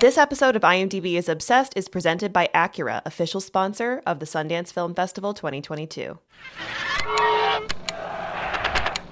[0.00, 4.72] This episode of IMDb is Obsessed is presented by Acura, official sponsor of the Sundance
[4.72, 6.16] Film Festival 2022.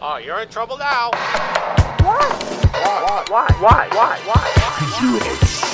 [0.01, 1.11] Oh, you're in trouble now.
[2.03, 3.25] Why?
[3.29, 3.49] Why?
[3.59, 3.88] Why?
[3.91, 4.21] Why?
[4.27, 4.53] Why?
[5.19, 5.65] There's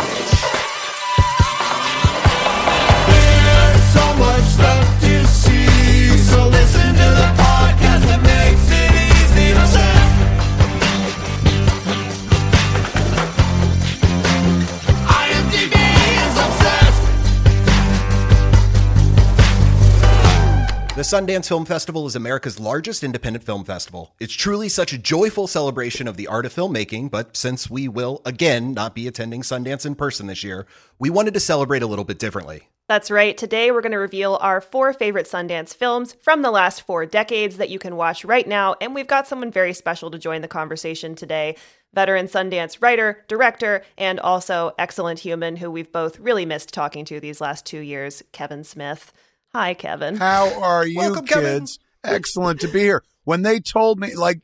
[21.03, 24.15] The Sundance Film Festival is America's largest independent film festival.
[24.21, 28.23] It's truly such a joyful celebration of the art of filmmaking, but since we will,
[28.25, 30.65] again, not be attending Sundance in person this year,
[31.01, 32.69] we wanted to celebrate a little bit differently.
[32.87, 33.37] That's right.
[33.37, 37.57] Today we're going to reveal our four favorite Sundance films from the last four decades
[37.57, 38.77] that you can watch right now.
[38.81, 41.57] And we've got someone very special to join the conversation today
[41.93, 47.19] veteran Sundance writer, director, and also excellent human who we've both really missed talking to
[47.19, 49.13] these last two years, Kevin Smith.
[49.55, 50.17] Hi, Kevin.
[50.17, 51.67] How are you, Welcome, Kevin.
[52.03, 53.03] Excellent to be here.
[53.25, 54.41] When they told me, like,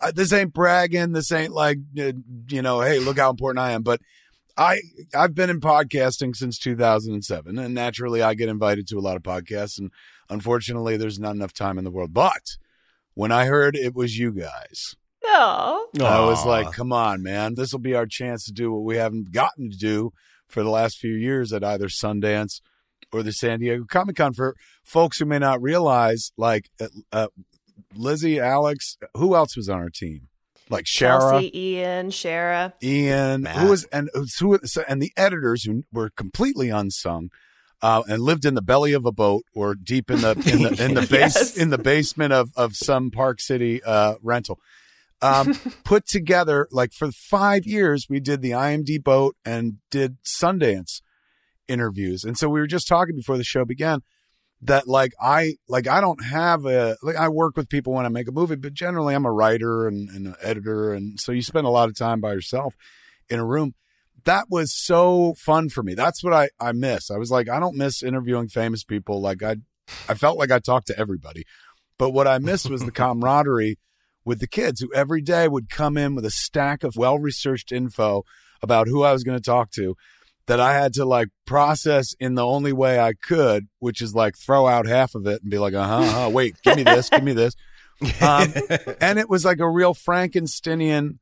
[0.00, 2.12] uh, this ain't bragging, this ain't like, uh,
[2.48, 3.82] you know, hey, look how important I am.
[3.82, 4.00] But
[4.56, 4.80] I,
[5.14, 9.22] I've been in podcasting since 2007, and naturally, I get invited to a lot of
[9.22, 9.90] podcasts, and
[10.28, 12.12] unfortunately, there's not enough time in the world.
[12.12, 12.58] But
[13.14, 17.54] when I heard it was you guys, Oh, I was like, come on, man.
[17.54, 20.12] This will be our chance to do what we haven't gotten to do
[20.46, 22.60] for the last few years at either Sundance
[23.12, 24.32] or the San Diego Comic Con.
[24.32, 27.28] For folks who may not realize, like uh, uh,
[27.94, 30.28] Lizzie, Alex, who else was on our team?
[30.70, 32.72] Like Shara, Chelsea, Ian, Shara.
[32.82, 33.56] Ian, Matt.
[33.56, 34.08] who was and
[34.40, 37.30] who and the editors who were completely unsung.
[37.84, 40.84] Uh, and lived in the belly of a boat or deep in the in the,
[40.84, 41.56] in the base Yes.
[41.56, 44.60] in the basement of of some Park City uh, rental.
[45.20, 45.54] Um,
[45.84, 51.00] put together like for five years, we did the IMD boat and did Sundance
[51.72, 54.02] interviews, and so we were just talking before the show began
[54.62, 58.08] that like I like I don't have a like I work with people when I
[58.08, 61.42] make a movie, but generally I'm a writer and, and an editor, and so you
[61.42, 62.74] spend a lot of time by yourself
[63.28, 63.74] in a room.
[64.24, 65.94] That was so fun for me.
[65.94, 67.10] That's what I I miss.
[67.10, 69.20] I was like I don't miss interviewing famous people.
[69.20, 69.56] Like I
[70.08, 71.44] I felt like I talked to everybody,
[71.98, 73.78] but what I missed was the camaraderie
[74.24, 77.72] with the kids who every day would come in with a stack of well researched
[77.72, 78.22] info
[78.62, 79.96] about who I was going to talk to
[80.46, 84.36] that I had to like process in the only way I could, which is like
[84.36, 87.08] throw out half of it and be like, uh huh, uh-huh, wait, give me this,
[87.08, 87.54] give me this.
[88.20, 88.52] Um,
[89.00, 91.20] and it was like a real Frankensteinian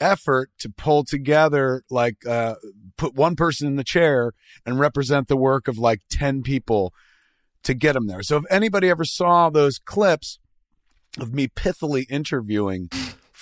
[0.00, 2.54] effort to pull together, like, uh,
[2.96, 4.32] put one person in the chair
[4.64, 6.94] and represent the work of like 10 people
[7.64, 8.22] to get them there.
[8.22, 10.38] So if anybody ever saw those clips
[11.18, 12.88] of me pithily interviewing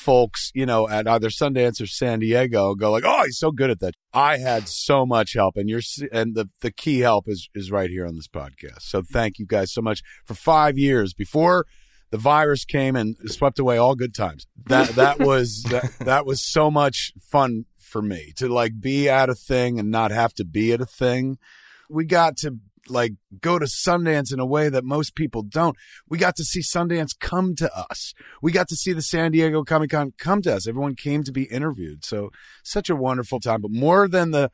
[0.01, 3.71] folks, you know, at either Sundance or San Diego, go like, "Oh, he's so good
[3.71, 7.49] at that." I had so much help, and you're and the the key help is
[7.55, 8.83] is right here on this podcast.
[8.83, 11.67] So thank you guys so much for five years before
[12.11, 14.47] the virus came and swept away all good times.
[14.67, 19.29] That that was that, that was so much fun for me to like be at
[19.29, 21.39] a thing and not have to be at a thing.
[21.89, 22.57] We got to
[22.89, 25.77] like go to Sundance in a way that most people don't.
[26.09, 28.15] We got to see Sundance come to us.
[28.43, 30.67] We got to see the San Diego Comic Con come to us.
[30.67, 32.05] Everyone came to be interviewed.
[32.05, 32.31] So
[32.63, 33.63] such a wonderful time.
[33.63, 34.51] But more than the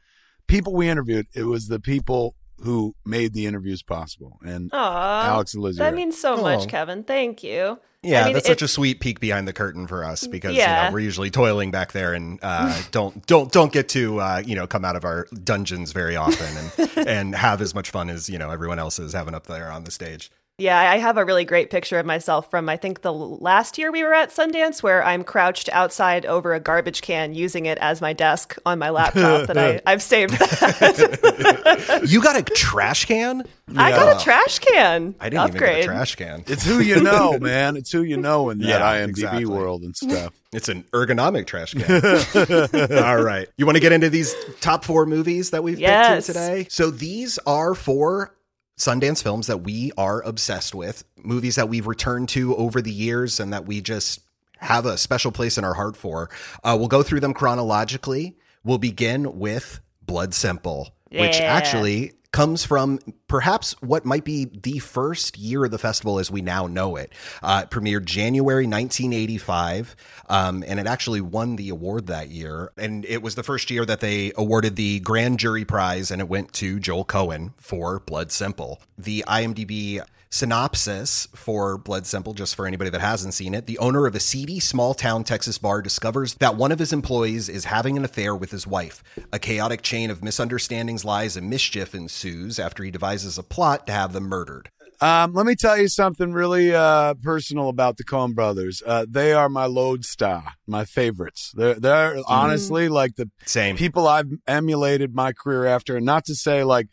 [0.47, 4.39] people we interviewed, it was the people who made the interviews possible.
[4.45, 5.79] And Aw, Alex and Lizzie.
[5.79, 6.43] that are- means so Oh.
[6.43, 7.05] much, Kevin.
[7.05, 7.79] Thank you.
[8.03, 10.55] Yeah, I mean, that's it- such a sweet peek behind the curtain for us because
[10.55, 14.43] you know we're usually toiling back there and uh, don't don't don't get to uh,
[14.47, 16.47] you know come out of our dungeons very often
[16.79, 19.71] and and have as much fun as you know everyone else is having up there
[19.73, 20.31] on the stage.
[20.59, 23.93] Yeah, I have a really great picture of myself from I think the last year
[23.93, 28.01] we were at Sundance where I'm crouched outside over a garbage can using it as
[28.01, 30.33] my desk on my laptop that I, I've saved.
[30.33, 32.03] that.
[32.09, 33.43] You got a trash can?
[33.77, 35.15] I got a trash can.
[35.21, 35.63] I didn't Upgrade.
[35.63, 36.45] even get a trash can.
[36.47, 37.77] It's who you know, man.
[37.77, 39.45] It's who you know in that Yeah, IMDb exactly.
[39.47, 40.33] world and stuff.
[40.53, 42.99] It's an ergonomic trash can.
[43.05, 43.49] All right.
[43.59, 46.27] You want to get into these top four movies that we've Yes.
[46.29, 46.67] picked here today?
[46.71, 48.33] So these are four
[48.79, 53.41] Sundance films that we are obsessed with, movies that we've returned to over the years
[53.41, 54.21] and that we just
[54.59, 56.29] have a special place in our heart for.
[56.63, 58.37] Uh, we'll go through them chronologically.
[58.65, 62.99] We'll begin with Blood Simple, which actually comes from
[63.29, 67.11] perhaps what might be the first year of the festival as we now know it.
[67.43, 69.97] Uh, it premiered January 1985,
[70.29, 72.73] um, and it actually won the award that year.
[72.77, 76.29] And it was the first year that they awarded the Grand Jury Prize, and it
[76.29, 78.83] went to Joel Coen for Blood Simple.
[78.99, 83.67] The IMDb Synopsis for Blood Simple, just for anybody that hasn't seen it.
[83.67, 87.49] The owner of a seedy small town Texas bar discovers that one of his employees
[87.49, 89.03] is having an affair with his wife.
[89.33, 93.93] A chaotic chain of misunderstandings, lies, and mischief ensues after he devises a plot to
[93.93, 94.71] have them murdered.
[95.01, 98.83] Um, let me tell you something really uh, personal about the Coen brothers.
[98.85, 101.53] Uh, they are my lodestar, my favorites.
[101.55, 103.77] They're, they're honestly like the Same.
[103.77, 105.97] people I've emulated my career after.
[105.97, 106.89] And not to say like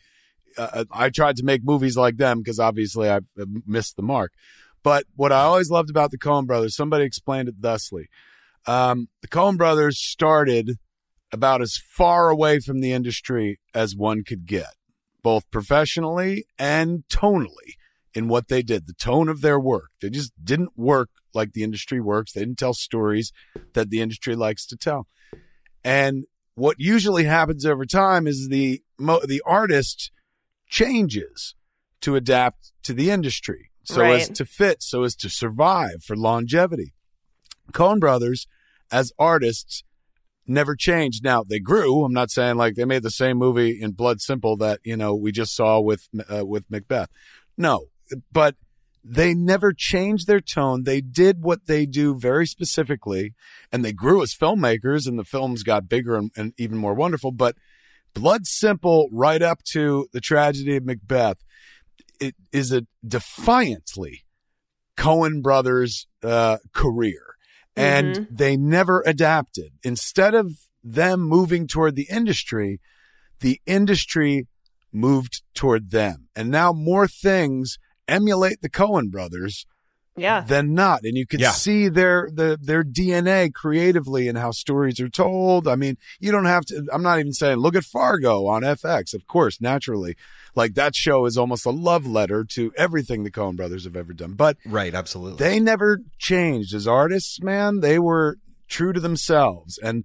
[0.56, 3.20] uh, I tried to make movies like them because obviously I
[3.66, 4.32] missed the mark.
[4.82, 8.08] But what I always loved about the Coen brothers, somebody explained it thusly.
[8.66, 10.78] Um, the Coen brothers started
[11.32, 14.74] about as far away from the industry as one could get,
[15.22, 17.74] both professionally and tonally
[18.14, 19.90] in what they did, the tone of their work.
[20.00, 22.32] They just didn't work like the industry works.
[22.32, 23.32] They didn't tell stories
[23.72, 25.08] that the industry likes to tell.
[25.82, 26.24] And
[26.54, 30.12] what usually happens over time is the the artist
[30.74, 31.54] changes
[32.00, 36.94] to adapt to the industry so as to fit, so as to survive for longevity.
[37.72, 38.48] Coen Brothers,
[38.90, 39.84] as artists,
[40.46, 41.22] never changed.
[41.22, 42.04] Now they grew.
[42.04, 45.14] I'm not saying like they made the same movie in Blood Simple that you know
[45.14, 47.08] we just saw with uh, with Macbeth.
[47.56, 47.86] No,
[48.32, 48.56] but
[49.04, 50.82] they never changed their tone.
[50.82, 53.34] They did what they do very specifically,
[53.70, 57.30] and they grew as filmmakers, and the films got bigger and, and even more wonderful.
[57.30, 57.54] But
[58.14, 61.38] Blood Simple, right up to the tragedy of Macbeth,
[62.20, 64.24] it is a defiantly
[64.96, 67.34] Coen brothers uh, career,
[67.76, 69.72] and they never adapted.
[69.82, 70.52] Instead of
[70.82, 72.80] them moving toward the industry,
[73.40, 74.46] the industry
[74.92, 79.66] moved toward them, and now more things emulate the Coen brothers
[80.16, 80.42] Yeah.
[80.42, 81.00] than not.
[81.02, 81.50] And you can Yeah.
[81.50, 85.66] see their the their DNA creatively and how stories are told.
[85.66, 89.12] I mean, you don't have to I'm not even saying look at Fargo on FX,
[89.14, 90.16] of course, naturally.
[90.54, 94.12] Like that show is almost a love letter to everything the Coen brothers have ever
[94.12, 94.34] done.
[94.34, 95.38] But Right, absolutely.
[95.44, 97.80] they never changed as artists, man.
[97.80, 98.38] They were
[98.68, 99.78] true to themselves.
[99.82, 100.04] And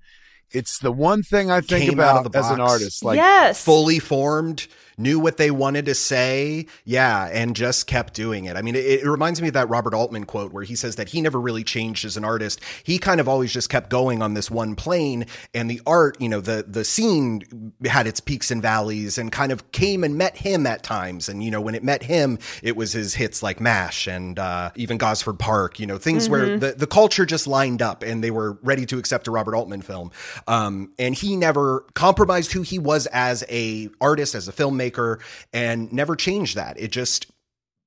[0.51, 3.03] it's the one thing I think Came about as an artist.
[3.03, 3.63] Like yes.
[3.63, 4.67] fully formed,
[4.97, 8.57] knew what they wanted to say, yeah, and just kept doing it.
[8.57, 11.09] I mean, it, it reminds me of that Robert Altman quote where he says that
[11.09, 12.59] he never really changed as an artist.
[12.83, 16.29] He kind of always just kept going on this one plane, and the art, you
[16.29, 20.37] know, the the scene had its peaks and valleys, and kind of came and met
[20.37, 21.29] him at times.
[21.29, 24.71] And you know, when it met him, it was his hits like Mash and uh,
[24.75, 25.79] even Gosford Park.
[25.79, 28.97] You know, things where the the culture just lined up, and they were ready to
[28.97, 30.11] accept a Robert Altman film.
[30.47, 35.19] Um, and he never compromised who he was as a artist, as a filmmaker,
[35.53, 36.79] and never changed that.
[36.79, 37.27] It just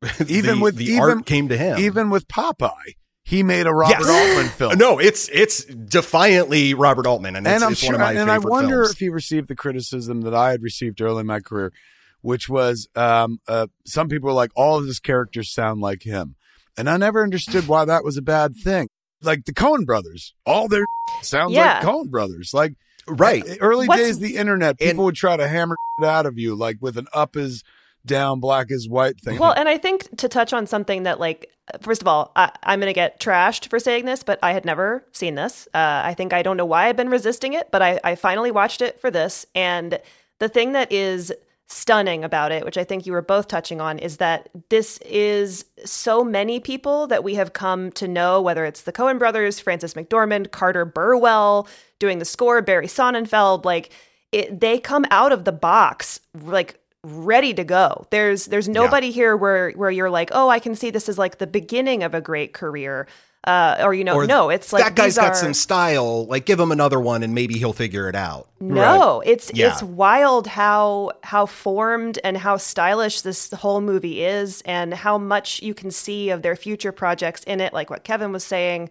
[0.27, 1.79] even the- with the even, art came to him.
[1.79, 4.29] Even with Popeye, he made a Robert Yes.
[4.37, 4.79] Altman film.
[4.79, 8.31] No, it's it's defiantly Robert Altman, and it's, and I'm sure, one of my and
[8.31, 8.91] I wonder films.
[8.93, 11.73] if he received the criticism that I had received early in my career,
[12.21, 16.35] which was um, uh, some people were like, all of his characters sound like him,
[16.77, 18.89] and I never understood why that was a bad thing.
[19.23, 20.85] Like the Coen brothers, all their
[21.23, 21.79] sounds Yeah.
[21.79, 22.53] like Coen brothers.
[22.53, 22.75] Like
[23.07, 23.45] right.
[23.61, 26.39] early What's- days of the internet, people and- would try to hammer it out of
[26.39, 27.63] you, like with an up is
[28.05, 29.39] down, black is white thing.
[29.39, 31.49] Well, and I think to touch on something that, like,
[31.83, 34.65] first of all, I, I'm going to get trashed for saying this, but I had
[34.65, 35.69] never seen this.
[35.73, 38.51] Uh, I think I don't know why I've been resisting it, but I, I finally
[38.51, 39.47] watched it for this.
[39.55, 40.01] And
[40.41, 41.33] the thing that is
[41.69, 45.65] stunning about it, which I think you were both touching on, is that this is
[45.85, 49.95] so many people that we have come to know, whether it's the Coen brothers, Frances
[49.95, 51.67] McDormand, Carter Burwell
[51.99, 53.93] doing the score, Barry Sonnenfeld, like,
[54.33, 58.07] it, they come out of the box like ready to go.
[58.11, 61.39] There's there's nobody here where where you're like, oh, I can see this is like
[61.39, 63.07] the beginning of a great career,
[63.45, 66.27] uh, or you know, Or no, it's like that guy's got are- some style.
[66.27, 68.49] Like, give him another one, and maybe he'll figure it out.
[68.61, 69.73] No, it's Yeah.
[69.73, 75.61] it's wild how how formed and how stylish this whole movie is, and how much
[75.63, 77.73] you can see of their future projects in it.
[77.73, 78.91] Like what Kevin was saying.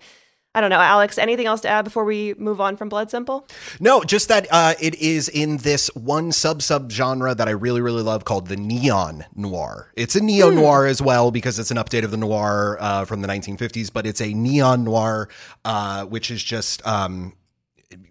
[0.53, 1.17] I don't know, Alex.
[1.17, 3.47] Anything else to add before we move on from Blood Simple?
[3.79, 7.79] No, just that uh, it is in this one sub sub genre that I really
[7.79, 9.93] really love called the neon noir.
[9.95, 13.21] It's a neo noir as well because it's an update of the noir uh, from
[13.21, 15.29] the 1950s, but it's a neon noir,
[15.65, 16.85] uh, which is just.
[16.85, 17.33] Um,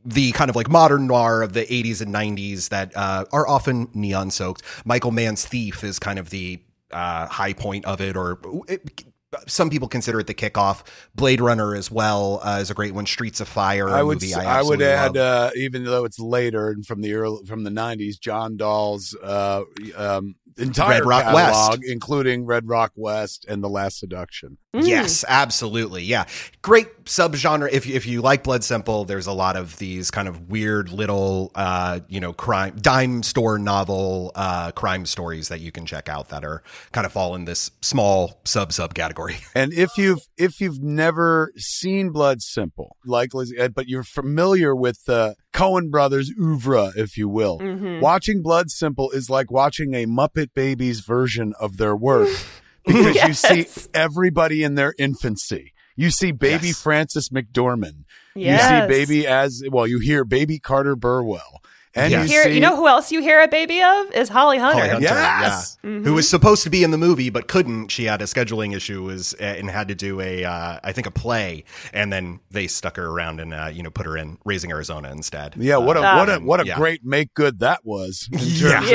[0.05, 3.89] the kind of like modern noir of the 80s and 90s that uh, are often
[3.95, 4.63] neon soaked.
[4.85, 9.05] Michael Mann's Thief is kind of the uh, high point of it, or it,
[9.47, 10.83] some people consider it the kickoff.
[11.15, 13.07] Blade Runner as well uh, is a great one.
[13.07, 15.51] Streets of Fire, a I would movie s- I, I, would add love.
[15.53, 19.63] uh, even though it's later and from the early from the 90s John Dahl's uh,
[19.97, 21.83] um, entire Red Rock catalog, West.
[21.87, 24.59] including Red Rock West and The Last Seduction.
[24.75, 24.87] Mm.
[24.87, 26.05] Yes, absolutely.
[26.05, 26.27] Yeah.
[26.63, 27.69] Great subgenre.
[27.73, 30.91] If you, if you like Blood Simple, there's a lot of these kind of weird
[30.93, 36.09] little, uh, you know, crime, dime store novel, uh, crime stories that you can check
[36.09, 39.20] out that are kind of fall in this small sub sub category.
[39.55, 45.05] And if you've if you've never seen Blood Simple, like uh, but you're familiar with
[45.07, 48.01] the Coen brothers oeuvre, if you will, Mm-hmm.
[48.01, 52.29] watching Blood Simple is like watching a Muppet Babies version of their work
[52.87, 55.73] because you see everybody in their infancy.
[55.97, 56.81] You see baby Yes.
[56.83, 58.05] Frances McDormand.
[58.35, 58.63] Yes.
[58.71, 59.87] You see baby as well.
[59.87, 61.61] You hear baby Carter Burwell,
[61.95, 62.29] and Yes.
[62.29, 64.79] you Here, see you know who else you hear a baby of is Holly Hunter.
[64.79, 65.77] Holly Hunter, Yes.
[65.83, 65.91] yeah.
[65.91, 67.89] who was supposed to be in the movie but couldn't.
[67.89, 71.07] She had a scheduling issue, was uh, and had to do a, uh, I think,
[71.09, 74.39] a play, and then they stuck her around and uh, you know put her in
[74.45, 75.55] Raising Arizona instead.
[75.57, 76.19] Yeah, what a Ah.
[76.19, 76.77] what a what a Yeah.
[76.77, 78.29] great make good that was.
[78.33, 78.83] in terms Yeah.
[78.83, 78.89] of,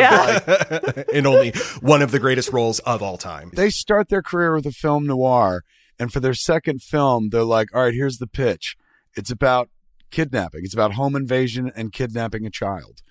[0.47, 0.79] Yeah.
[0.95, 3.51] like, in only one of the greatest roles of all time.
[3.53, 5.63] they start their career with a film noir,
[5.99, 8.75] and for their second film, they're like, "All right, here's the pitch.
[9.17, 9.69] It's about
[10.11, 10.61] kidnapping.
[10.63, 13.01] It's about home invasion and kidnapping a child,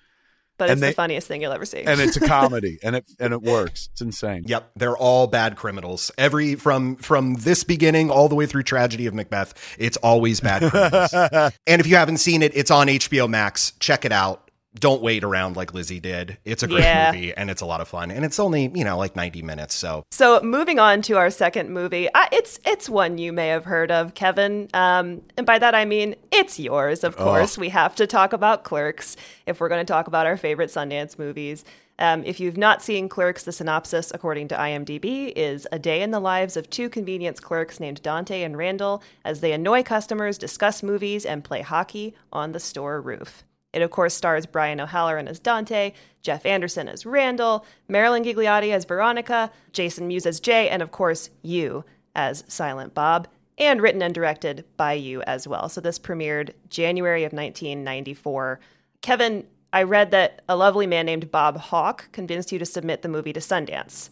[0.57, 1.83] but and it's they- the funniest thing you'll ever see.
[1.83, 3.89] and it's a comedy, and it and it works.
[3.93, 4.43] It's insane.
[4.47, 6.11] Yep, they're all bad criminals.
[6.17, 10.69] Every from from this beginning all the way through Tragedy of Macbeth, it's always bad
[10.71, 11.13] criminals.
[11.67, 13.73] and if you haven't seen it, it's on HBO Max.
[13.79, 14.44] Check it out.
[14.79, 16.37] Don't wait around like Lizzie did.
[16.43, 17.11] It's a great Yeah.
[17.11, 18.11] movie and it's a lot of fun.
[18.11, 19.73] And it's only, you know, like 90 minutes.
[19.75, 23.65] So So moving on to our second movie, uh, it's it's one you may have
[23.65, 24.67] heard of, Kevin.
[24.73, 27.57] Um, and by that I mean it's yours, of course.
[27.57, 29.15] We have to talk about Clerks
[29.45, 31.63] if we're going to talk about our favorite Sundance movies.
[31.97, 36.11] Um, if you've not seen Clerks, the synopsis, according to IMDb, is a day in
[36.11, 40.83] the lives of two convenience clerks named Dante and Randall as they annoy customers, discuss
[40.83, 43.45] movies, and play hockey on the store roof.
[43.75, 45.91] It, of course, stars Brian O'Halloran as Dante,
[46.21, 51.29] Jeff Anderson as Randall, Marilyn Ghigliotti as Veronica, Jason Mewes as Jay, and, of course,
[51.41, 51.83] you
[52.15, 53.27] as Silent Bob,
[53.57, 55.67] and written and directed by you as well.
[55.67, 58.59] So this premiered January of 1994.
[59.01, 63.09] Kevin, I read that a lovely man named Bob Hawk convinced you to submit the
[63.09, 64.09] movie to Sundance.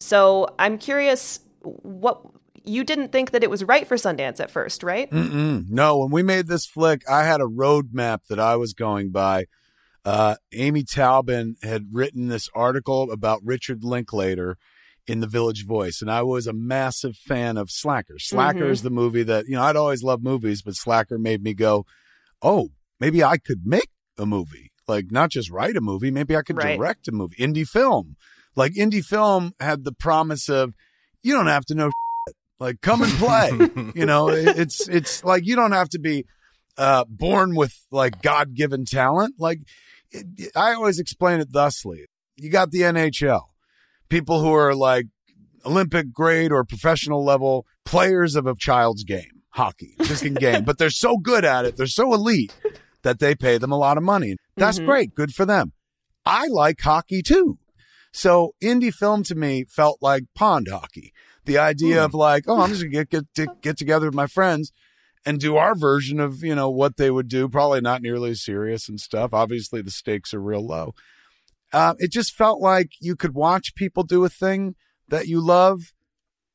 [0.00, 2.20] So I'm curious, what
[2.64, 5.10] you didn't think that it was right for Sundance at first, right?
[5.10, 5.66] Mm-mm.
[5.68, 9.44] No, when we made this flick, I had a roadmap that I was going by.
[10.04, 14.56] Uh, Amy Taubin had written this article about Richard Linklater
[15.06, 18.18] in the Village Voice, and I was a massive fan of Slacker.
[18.18, 21.52] Slacker is the movie that you know I'd always loved movies, but Slacker made me
[21.54, 21.84] go,
[22.42, 26.10] "Oh, maybe I could make a movie, like not just write a movie.
[26.10, 26.76] Maybe I could Right.
[26.76, 28.16] direct a movie, indie film.
[28.56, 30.74] Like indie film had the promise of
[31.22, 31.90] you don't have to know
[32.64, 33.50] like come and play.
[33.94, 36.24] You know it- it's it's like you don't have to be
[36.76, 39.34] uh born with like god-given talent.
[39.38, 39.60] Like
[40.10, 42.06] it, i always explain it thusly.
[42.36, 43.42] You got the nhl
[44.08, 45.06] people who are like
[45.64, 50.76] olympic grade or professional level players of a child's game hockey just in game but
[50.78, 52.52] they're so good at it they're so elite
[53.02, 54.34] that they pay them a lot of money.
[54.56, 54.86] That's Mhm.
[54.86, 55.14] great.
[55.14, 55.72] Good for them.
[56.26, 57.58] I like hockey too.
[58.12, 61.12] So indie film to me felt like pond hockey.
[61.44, 64.26] The idea of like, oh, I'm just gonna get get to, get together with my
[64.26, 64.72] friends
[65.26, 67.48] and do our version of you know what they would do.
[67.48, 69.32] Probably not nearly as serious and stuff.
[69.32, 70.94] Obviously, the stakes are real low.
[71.72, 74.74] Uh, it just felt like you could watch people do a thing
[75.08, 75.92] that you love,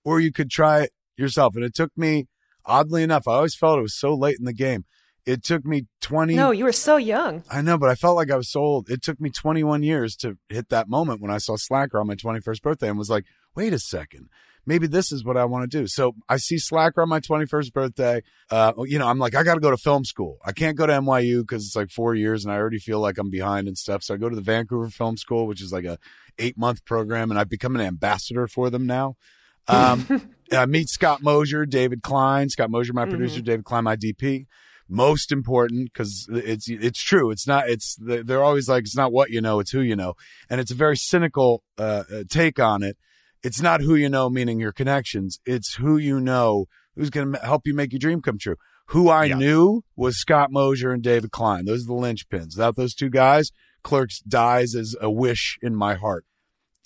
[0.03, 1.55] or you could try it yourself.
[1.55, 2.27] And it took me,
[2.65, 4.85] oddly enough, I always felt it was so late in the game.
[5.25, 7.43] It took me 20 No, you were so young.
[7.51, 8.89] I know, but I felt like I was so old.
[8.89, 12.15] It took me 21 years to hit that moment when I saw Slacker on my
[12.15, 14.29] 21st birthday and was like, wait a second.
[14.65, 15.87] Maybe this is what I want to do.
[15.87, 18.21] So I see Slacker on my 21st birthday.
[18.51, 20.37] Uh, you know, I'm like, I got to go to film school.
[20.45, 23.17] I can't go to NYU because it's like four years and I already feel like
[23.17, 24.03] I'm behind and stuff.
[24.03, 25.97] So I go to the Vancouver Film School, which is like a
[26.37, 29.15] eight month program, and I've become an ambassador for them now.
[29.69, 32.49] Um, I meet Scott Mosier, David Klein.
[32.49, 34.47] Scott Mosier, my producer, David Klein, my DP
[34.89, 37.29] most important because it's it's true.
[37.29, 37.69] It's not.
[37.69, 40.15] It's they're always like it's not what you know, it's who you know,
[40.49, 42.97] and it's a very cynical uh, uh, take on it.
[43.43, 45.39] It's not who you know, meaning your connections.
[45.45, 46.65] It's who you know
[46.95, 48.55] who's going to help you make your dream come true.
[48.87, 49.35] Who I Yeah.
[49.37, 51.65] knew was Scott Mosier and David Klein.
[51.65, 52.55] Those are the linchpins.
[52.57, 53.51] Without those two guys,
[53.83, 56.25] Clerks dies as a wish in my heart.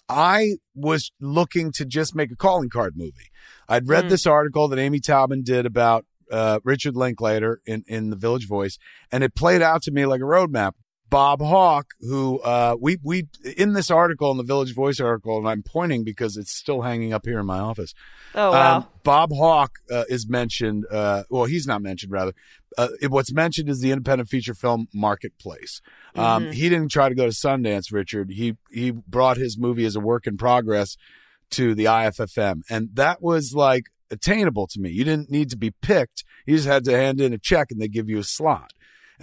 [0.10, 3.32] I was looking to just make a calling card movie.
[3.70, 4.10] I'd read Mm.
[4.10, 8.78] this article that Amy Taubin did about uh, Richard Linklater in, in the Village Voice,
[9.12, 10.72] and it played out to me like a roadmap.
[11.14, 15.48] Bob Hawk, who uh, we we in this article in the Village Voice article, and
[15.48, 17.94] I'm pointing because it's still hanging up here in my office.
[18.34, 18.78] Oh wow.
[18.78, 20.86] Um, Bob Hawk uh, is mentioned.
[20.92, 22.12] Uh, well, he's not mentioned.
[22.12, 22.34] Rather,
[22.80, 25.82] uh, it- what's mentioned is the independent feature film marketplace.
[26.16, 28.32] Um, He didn't try to go to Sundance, Richard.
[28.32, 30.98] He he brought his movie as a work in progress
[31.52, 34.90] to the IFFM, and that was like attainable to me.
[34.90, 36.24] You didn't need to be picked.
[36.48, 38.72] You just had to hand in a check, and they give you a slot.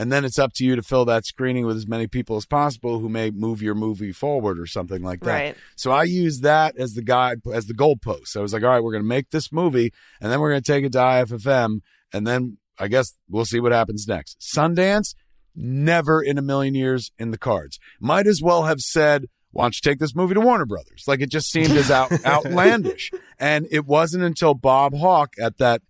[0.00, 2.46] And then it's up to you to fill that screening with as many people as
[2.46, 5.30] possible who may move your movie forward or something like that.
[5.30, 5.56] Right.
[5.76, 8.34] So I used that as the guide, as the goalpost.
[8.34, 9.92] I was like, all right, we're going to make this movie
[10.22, 11.80] and then we're going to take it to IFFM
[12.14, 14.42] and then I guess we'll see what happens next.
[14.56, 15.14] Sundance,
[15.54, 17.78] never in a million years in the cards.
[18.00, 21.04] Might as well have said, why don't you take this movie to Warner Brothers?
[21.06, 23.10] Like it just seemed as out, outlandish.
[23.38, 25.82] And it wasn't until Bob Hawk at that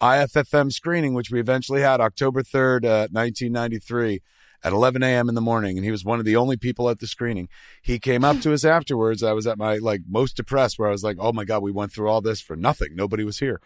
[0.00, 4.20] IFFM screening, which we eventually had October 3rd, uh, 1993
[4.62, 5.28] at 11 a.m.
[5.28, 5.78] in the morning.
[5.78, 7.48] And he was one of the only people at the screening.
[7.82, 9.22] He came up to us afterwards.
[9.22, 11.72] I was at my like most depressed where I was like, Oh my God, we
[11.72, 12.94] went through all this for nothing.
[12.94, 13.60] Nobody was here.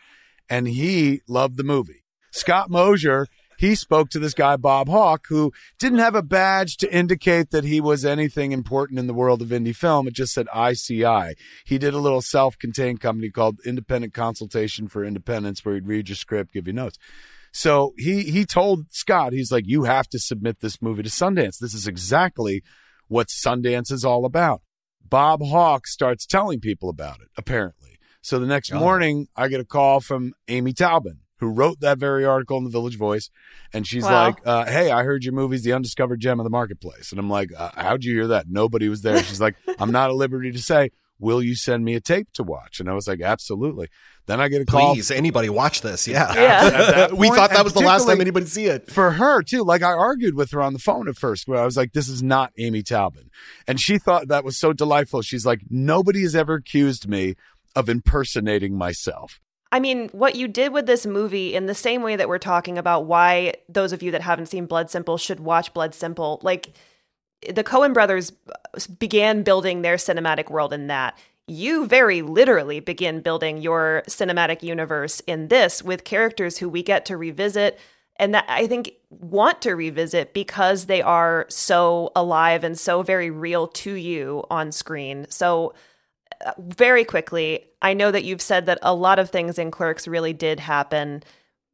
[0.48, 2.04] And he loved the movie.
[2.32, 3.26] Scott Mosier,
[3.60, 7.62] he spoke to this guy, Bob Hawk, who didn't have a badge to indicate that
[7.62, 10.08] he was anything important in the world of indie film.
[10.08, 11.34] It just said ICI.
[11.66, 16.08] He did a little self contained company called Independent Consultation for Independence where he'd read
[16.08, 16.98] your script, give you notes.
[17.52, 21.58] So he, he told Scott, he's like, you have to submit this movie to Sundance.
[21.58, 22.62] This is exactly
[23.08, 24.62] what Sundance is all about.
[25.06, 27.98] Bob Hawk starts telling people about it, apparently.
[28.22, 28.78] So the next oh.
[28.78, 32.70] morning, I get a call from Amy Taubin, who wrote that very article in the
[32.70, 33.30] Village Voice.
[33.72, 34.26] And she's Wow.
[34.26, 37.10] like, uh, Hey, I heard your movie's the undiscovered gem of the marketplace.
[37.10, 38.46] And I'm like, uh, How'd you hear that?
[38.48, 39.22] Nobody was there.
[39.22, 42.42] She's like, I'm not at liberty to say, Will you send me a tape to
[42.42, 42.80] watch?
[42.80, 43.88] And I was like, Absolutely.
[44.26, 46.06] Then I get a call Please, anybody watch this.
[46.06, 46.32] Yeah.
[46.34, 47.08] Yeah.
[47.12, 48.90] we thought that was the last time anybody see it.
[48.90, 49.64] for her too.
[49.64, 52.08] Like I argued with her on the phone at first, where I was like, "This
[52.08, 53.28] is not Amy Taubin,"
[53.66, 55.20] and she thought that was so delightful.
[55.22, 57.34] She's like, "Nobody has ever accused me
[57.74, 59.40] of impersonating myself."
[59.72, 62.76] I mean, what you did with this movie, in the same way that we're talking
[62.76, 66.72] about why those of you that haven't seen Blood Simple should watch Blood Simple, like
[67.48, 68.32] the Coen brothers
[68.98, 71.16] began building their cinematic world in that.
[71.46, 77.04] You very literally begin building your cinematic universe in this with characters who we get
[77.06, 77.78] to revisit
[78.16, 83.30] and that I think want to revisit because they are so alive and so very
[83.30, 85.26] real to you on screen.
[85.30, 85.74] So
[86.58, 90.32] very quickly, I know that you've said that a lot of things in Clerks really
[90.32, 91.22] did happen.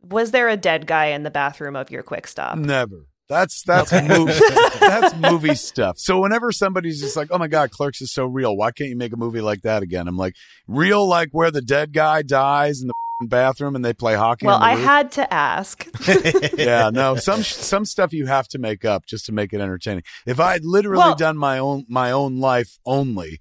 [0.03, 2.57] Was there a dead guy in the bathroom of your quick stop?
[2.59, 3.07] Never.
[3.29, 4.33] That's that's movie
[4.81, 5.99] that's movie stuff.
[5.99, 8.57] So whenever somebody's just like, "Oh my god, Clerks is so real.
[8.57, 10.37] Why can't you make a movie like that again?" I'm like,
[10.69, 12.95] "Real like where the dead guy dies in the
[13.27, 14.85] bathroom and they play hockey." Well, I roof?
[14.85, 15.89] had to ask.
[16.57, 20.05] yeah, no, some some stuff you have to make up just to make it entertaining.
[20.25, 23.41] If I had literally Well- done my own my own life only,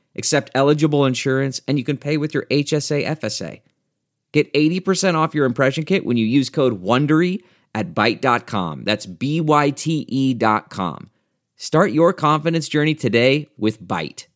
[0.15, 3.61] accept eligible insurance, and you can pay with your HSA FSA.
[4.31, 7.43] Get 80% off your impression kit when you use code WONDERY
[7.75, 8.83] at Byte.com.
[8.83, 11.09] That's B-Y-T-E dot com.
[11.57, 14.27] Start your confidence journey today with Byte.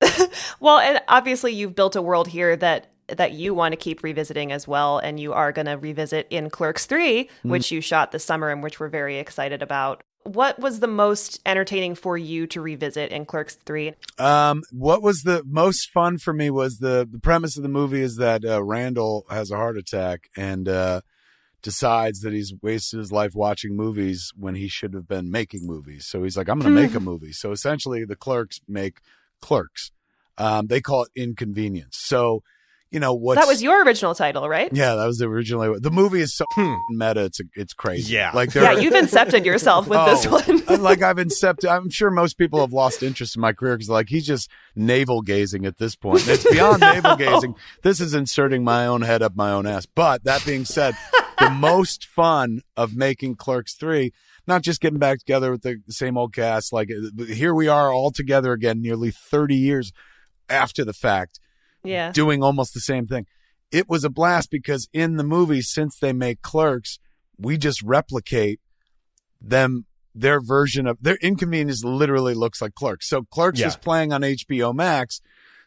[0.60, 4.52] well, and obviously you've built a world here that that you want to keep revisiting
[4.52, 7.48] as well, and you are going to revisit in Clerks Three, mm-hmm.
[7.50, 10.02] which you shot this summer and which we're very excited about.
[10.28, 13.94] What was the most entertaining for you to revisit in Clerks Three?
[14.18, 18.02] Um, what was the most fun for me was the the premise of the movie
[18.02, 21.00] is that uh, Randall has a heart attack and uh,
[21.62, 26.06] decides that he's wasted his life watching movies when he should have been making movies.
[26.06, 27.32] So he's like, I'm going to make a movie.
[27.32, 29.00] So essentially, the clerks make
[29.40, 29.92] clerks.
[30.36, 31.96] Um, they call it inconvenience.
[31.98, 32.42] So
[32.90, 33.34] you know what?
[33.36, 34.72] That was your original title, right?
[34.72, 36.46] yeah, that was originally the movie is so
[36.88, 37.24] meta.
[37.24, 38.14] It's it's crazy.
[38.14, 38.30] Yeah.
[38.32, 40.82] like Yeah, you've incepted yourself with this one.
[40.82, 41.70] like I've incepted.
[41.70, 45.22] I'm sure most people have lost interest in my career because like he's just navel
[45.22, 46.22] gazing at this point.
[46.22, 47.54] And it's beyond navel gazing.
[47.82, 49.86] This is inserting my own head up my own ass.
[49.86, 50.94] But that being said,
[51.38, 54.12] the most fun of making Clerks three.
[54.46, 57.92] Not just getting back together with the same old cast, like uh, here we are
[57.92, 59.92] all together again, nearly 30 years
[60.48, 61.38] after the fact,
[61.88, 62.12] yeah.
[62.12, 63.26] doing almost the same thing.
[63.70, 66.98] It was a blast because in the movie, since they make clerks,
[67.38, 68.60] we just replicate
[69.40, 73.08] them their version of their inconvenience literally looks like Clerks.
[73.08, 73.68] So Clerks Yeah.
[73.68, 75.20] is playing on HBO Max.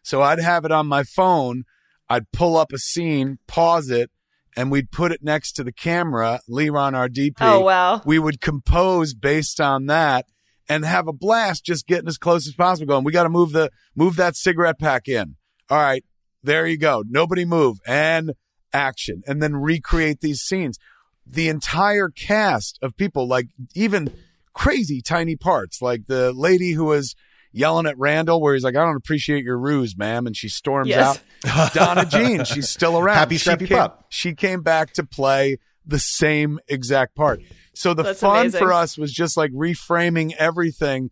[0.03, 1.63] So I'd have it on my phone.
[2.09, 4.11] I'd pull up a scene, pause it,
[4.57, 6.41] and we'd put it next to the camera.
[6.49, 7.35] Leron, our DP.
[7.39, 8.01] Oh, wow.
[8.05, 10.25] We would compose based on that
[10.67, 13.03] and have a blast just getting as close as possible going.
[13.05, 15.35] We got to move the, move that cigarette pack in.
[15.69, 16.03] All right.
[16.43, 17.03] There you go.
[17.07, 18.33] Nobody move and
[18.73, 20.77] action and then recreate these scenes.
[21.25, 24.11] The entire cast of people, like even
[24.53, 27.15] crazy tiny parts, like the lady who was
[27.53, 30.25] yelling at Randall where he's like, I don't appreciate your ruse, ma'am.
[30.25, 31.19] And she storms Yes.
[31.45, 31.73] out.
[31.73, 33.17] Donna Jean, she's still around.
[33.17, 34.05] Happy she Scrappy came, Pup.
[34.09, 37.41] She came back to play the same exact part.
[37.73, 38.59] So the That's fun amazing.
[38.59, 41.09] for us was just like reframing everything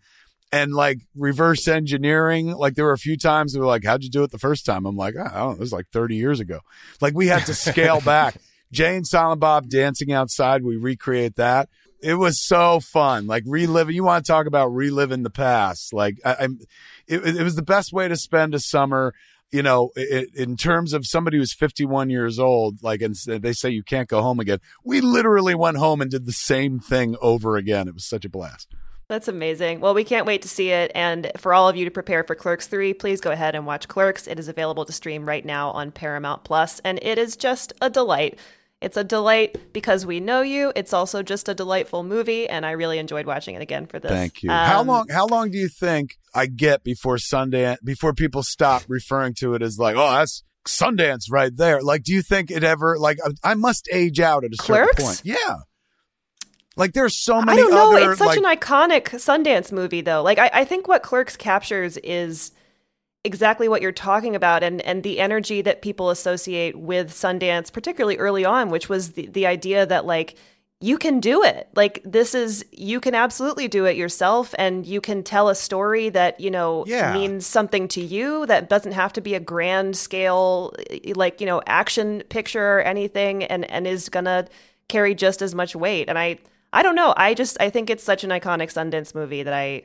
[0.51, 2.51] and like reverse engineering.
[2.51, 4.65] Like there were a few times we were like, how'd you do it the first
[4.65, 4.85] time?
[4.85, 5.51] I'm like, "Ah, I don't know.
[5.53, 6.59] It was like 30 years ago.
[7.01, 8.35] Like we had to scale back.
[8.71, 10.63] Jay and Silent Bob dancing outside.
[10.63, 11.69] We recreate that.
[12.01, 13.27] It was so fun.
[13.27, 13.95] Like reliving.
[13.95, 15.93] You want to talk about reliving the past?
[15.93, 16.59] Like I, I'm,
[17.07, 19.13] it, it was the best way to spend a summer.
[19.51, 23.71] You know, i in terms of somebody who's 51 years old, like, and they say
[23.71, 24.59] you can't go home again.
[24.83, 27.87] We literally went home and did the same thing over again.
[27.87, 28.67] It was such a blast.
[29.09, 29.79] That's amazing.
[29.79, 30.91] Well, we can't wait to see it.
[30.93, 33.87] And for all of you to prepare for Clerks 3, please go ahead and watch
[33.87, 34.27] Clerks.
[34.27, 37.89] It is available to stream right now on Paramount Plus, and it is just a
[37.89, 38.37] delight.
[38.81, 40.71] It's a delight because we know you.
[40.75, 44.11] It's also just a delightful movie, and I really enjoyed watching it again for this.
[44.11, 44.51] Thank you.
[44.51, 45.07] how Um, long?
[45.09, 47.77] How long do you think I get before Sundance?
[47.83, 51.81] Before people stop referring to it as like, oh, that's Sundance right there.
[51.81, 52.95] Like, do you think it ever?
[52.99, 55.03] Like, I- I must age out at a certain Clerks?
[55.03, 55.21] point.
[55.25, 55.55] Yeah.
[56.79, 57.51] Like, there's so many.
[57.51, 57.95] I don't know.
[57.97, 60.23] Other, It's such like, an iconic Sundance movie, though.
[60.23, 62.51] Like, I, I think what Clerks captures is
[63.25, 68.17] exactly what you're talking about and, and the energy that people associate with Sundance, particularly
[68.17, 70.35] early on, which was the, the idea that, like,
[70.81, 71.67] you can do it.
[71.75, 76.07] Like, this is, you can absolutely do it yourself, and you can tell a story
[76.07, 77.13] that, you know, Yeah.
[77.13, 81.45] means something to you that doesn't have to be a grand scale, eh, like, you
[81.47, 84.47] know, action picture or anything, and, and is gonna
[84.87, 86.07] carry just as much weight.
[86.07, 86.39] And I,
[86.73, 87.13] I don't know.
[87.17, 89.83] I just I think it's such an iconic Sundance movie that I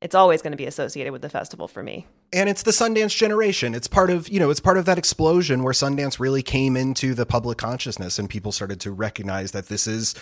[0.00, 2.06] it's always going to be associated with the festival for me.
[2.32, 3.74] and it's the Sundance generation.
[3.74, 7.14] It's part of, you know, it's part of that explosion where Sundance really came into
[7.14, 10.14] the public consciousness and people started to recognize that this is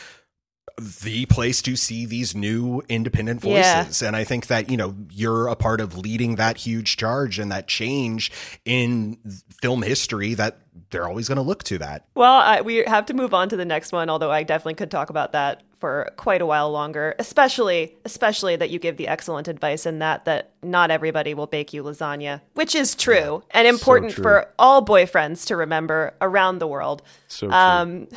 [0.81, 3.83] the place to see these new independent Yeah.
[3.85, 4.03] voices.
[4.03, 7.51] And I think that, you know, you're a part of leading that huge charge and
[7.53, 8.31] that change
[8.65, 9.19] in
[9.63, 10.59] film history that
[10.91, 12.07] they're always going to look to that.
[12.15, 14.91] Well, I, we have to move on to the next one, although I definitely could
[14.91, 17.15] talk about that for quite a while longer.
[17.19, 21.73] Especially, especially that you give the excellent advice in that that not everybody will bake
[21.73, 24.23] you lasagna, which is true and important true.
[24.23, 27.03] for all boyfriends to remember around the world.
[27.29, 27.57] So true.
[27.57, 28.09] Um,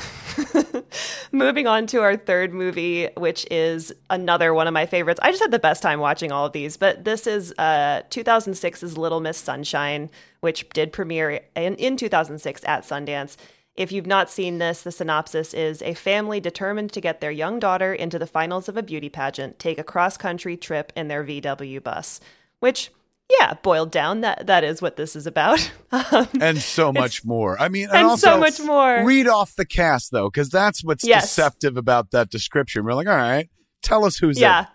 [1.31, 5.19] moving on to our third movie, which is another one of my favorites.
[5.21, 8.97] I just had the best time watching all of these, but this is uh, 2006's
[8.97, 13.35] Little Miss Sunshine, which did premiere in, in 2006 at Sundance.
[13.79, 17.59] If you've not seen this, the synopsis is a family determined to get their young
[17.59, 21.23] daughter into the finals of a beauty pageant take a cross country trip in their
[21.23, 22.19] VW bus,
[22.59, 22.91] which,
[23.39, 25.71] yeah, boiled down, that, that is what this is about.
[25.91, 27.59] Um, and so much more.
[27.59, 29.03] I mean, and, and also, so much more.
[29.03, 31.23] Read off the cast though, because that's what's Yes.
[31.23, 32.83] deceptive about that description.
[32.85, 33.49] We're like, all right,
[33.81, 34.59] tell us who's Yeah.
[34.59, 34.67] in.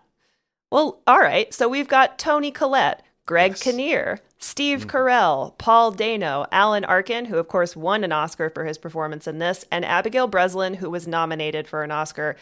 [0.72, 1.54] Well, all right.
[1.54, 7.48] So we've got Toni Collette, Greg Kinnear, Steve Carell, Paul Dano, Alan Arkin, who of
[7.48, 11.66] course won an Oscar for his performance in this, and Abigail Breslin, who was nominated
[11.66, 12.36] for an Oscar.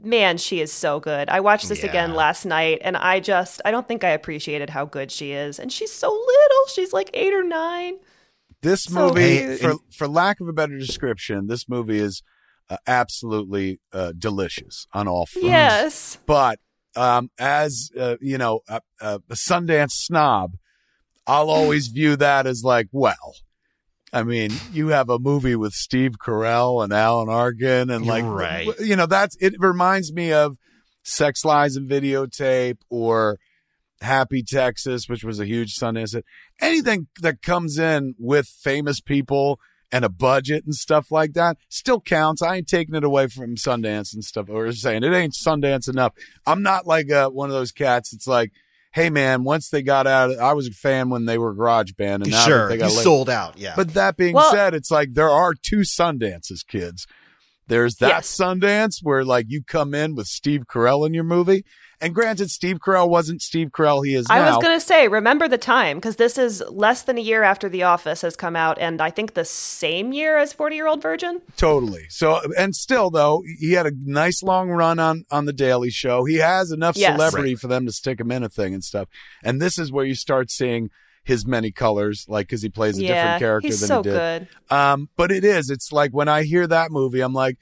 [0.00, 1.28] Man, she is so good.
[1.28, 4.84] I watched this again last night, and I just I don't think I appreciated how
[4.84, 5.58] good she is.
[5.58, 6.66] And she's so little.
[6.68, 7.96] She's like eight or nine.
[8.62, 9.58] This So movie, cute.
[9.60, 12.22] for for lack of a better description, this movie is
[12.68, 15.48] uh, absolutely uh, delicious on all fronts.
[15.48, 16.18] Yes.
[16.26, 16.60] But
[16.94, 20.52] um, as uh, you know, a, a, a Sundance snob,
[21.30, 23.36] I'll always view that as like, well,
[24.12, 28.66] I mean, you have a movie with Steve Carell and Alan Arkin, and like, Right.
[28.80, 29.54] you know, that's it.
[29.60, 30.56] Reminds me of
[31.04, 33.38] Sex Lies and Videotape or
[34.00, 36.14] Happy Texas, which was a huge Sundance.
[36.14, 36.24] hit.
[36.60, 39.60] Anything that comes in with famous people
[39.92, 42.42] and a budget and stuff like that still counts.
[42.42, 46.14] I ain't taking it away from Sundance and stuff, or saying it ain't Sundance enough.
[46.46, 48.12] I'm not like uh, one of those cats.
[48.12, 48.50] It's like,
[48.92, 52.22] hey man, once they got out, I was a fan when they were Garage Band,
[52.24, 53.58] and now sure, they you got laid- sold out.
[53.58, 53.74] Yeah.
[53.76, 57.06] But that being Well- said, it's like there are two Sundances, kids.
[57.70, 58.36] There's that Yes.
[58.36, 61.64] Sundance where like you come in with Steve Carell in your movie.
[62.02, 65.46] And granted, Steve Carell wasn't Steve Carell he is I was going to say, remember
[65.48, 68.78] the time, because this is less than a year after The Office has come out,
[68.78, 71.42] and I think the same year as 40 Year Old Virgin.
[71.58, 72.06] Totally.
[72.08, 76.24] So, and still though, he had a nice long run on on the Daily Show.
[76.24, 77.14] He has enough Yes.
[77.14, 79.08] celebrity for them to stick him in a thing and stuff.
[79.44, 80.88] And this is where you start seeing
[81.22, 84.02] his many colors, like because he plays a yeah, different character he's than so he
[84.04, 84.12] did.
[84.12, 84.74] good.
[84.74, 85.70] Um, but it is.
[85.70, 87.56] It's like when I hear that movie, I'm like,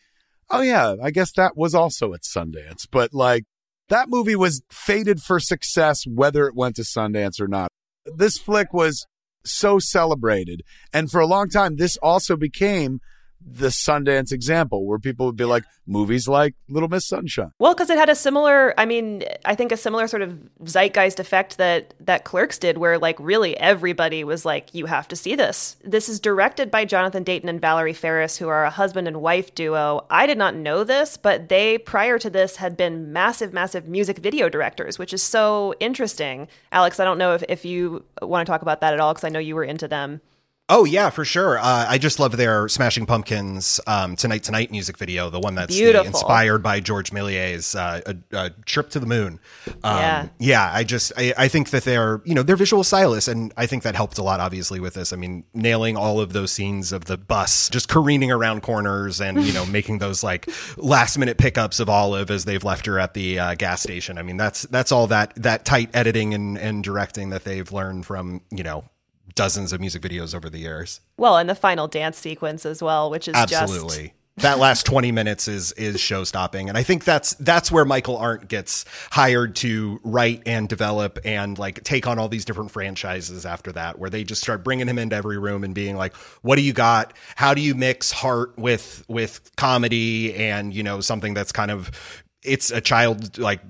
[0.50, 2.86] oh yeah, I guess that was also at Sundance.
[2.90, 3.44] But like
[3.88, 7.68] that movie was fated for success, whether it went to Sundance or not.
[8.04, 9.06] This flick was
[9.44, 13.00] so celebrated, and for a long time, this also became
[13.40, 17.50] the Sundance example, where people would be like, movies like Little Miss Sunshine.
[17.58, 21.18] Well, because it had a similar, I mean, I think a similar sort of zeitgeist
[21.18, 25.34] effect that that Clerks did, where like really everybody was like, "You have to see
[25.34, 29.22] this." This is directed by Jonathan Dayton and Valerie Faris, who are a husband and
[29.22, 30.04] wife duo.
[30.10, 34.18] I did not know this, but they prior to this had been massive, massive music
[34.18, 36.48] video directors, which is so interesting.
[36.70, 39.24] Alex, I don't know if if you want to talk about that at all, because
[39.24, 40.20] I know you were into them.
[40.70, 41.56] Oh yeah, for sure.
[41.58, 45.74] Uh, I just love their Smashing Pumpkins um, "Tonight Tonight" music video, the one that's
[45.74, 49.40] the- inspired by George Méliès's uh, a, a "Trip to the Moon."
[49.82, 50.28] Um, Yeah.
[50.38, 50.70] yeah.
[50.70, 53.82] I just I, I think that they're you know they're visual stylists, and I think
[53.84, 54.40] that helped a lot.
[54.40, 58.30] Obviously, with this, I mean, nailing all of those scenes of the bus just careening
[58.30, 62.62] around corners, and you know making those like last minute pickups of Olive as they've
[62.64, 64.18] left her at the uh, gas station.
[64.18, 68.04] I mean, that's that's all that that tight editing and and directing that they've learned
[68.04, 68.84] from you know
[69.38, 71.00] dozens of music videos over the years.
[71.16, 74.12] Well, and the final dance sequence as well, which is just Absolutely.
[74.38, 78.16] that last 20 minutes is is show stopping and I think that's that's where Michael
[78.16, 83.46] Arndt gets hired to write and develop and like take on all these different franchises
[83.46, 86.56] after that where they just start bringing him into every room and being like what
[86.56, 91.34] do you got how do you mix heart with with comedy and you know something
[91.34, 91.90] that's kind of
[92.44, 93.60] it's a child like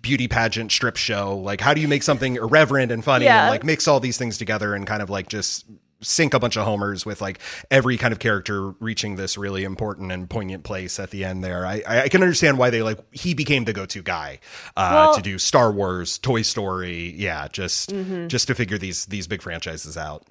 [0.00, 3.42] beauty pageant strip show like how do you make something irreverent and funny Yeah.
[3.42, 5.66] and like mix all these things together and kind of like just
[6.00, 7.38] sink a bunch of homers with like
[7.70, 11.64] every kind of character reaching this really important and poignant place at the end there
[11.66, 14.40] i i can understand why they like he became the go-to guy
[14.76, 18.28] uh Well- to do star wars toy story yeah just Mm-hmm.
[18.28, 20.26] just to figure these these big franchises out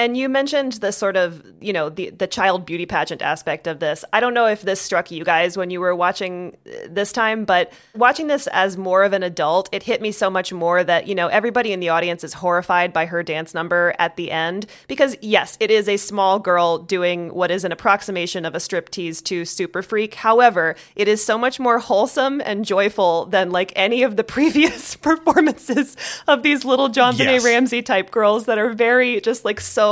[0.00, 3.80] And you mentioned the sort of, you know, the the child beauty pageant aspect of
[3.80, 4.02] this.
[4.14, 7.44] I don't know if this struck you guys when you were watching uh, this time,
[7.44, 11.06] but watching this as more of an adult, it hit me so much more that,
[11.06, 14.64] you know, everybody in the audience is horrified by her dance number at the end
[14.88, 19.22] because yes, it is a small girl doing what is an approximation of a striptease
[19.24, 20.14] to Super Freak.
[20.14, 24.96] However, it is so much more wholesome and joyful than like any of the previous
[24.96, 25.94] performances
[26.26, 27.44] of these little JonBenét Yes.
[27.44, 29.89] Ramsey type girls that are very just like so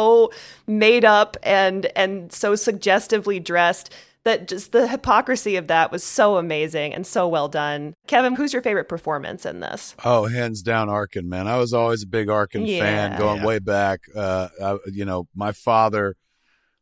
[0.67, 3.93] made up and and so suggestively dressed
[4.25, 7.95] that just the hypocrisy of that was so amazing and so well done.
[8.07, 9.95] Kevin, who's your favorite performance in this?
[10.05, 11.47] Oh, hands down, Arkin, man.
[11.47, 12.79] I was always a big Arkin Yeah.
[12.79, 13.47] fan going Yeah.
[13.47, 14.01] way back.
[14.15, 16.15] Uh, I, you know, my father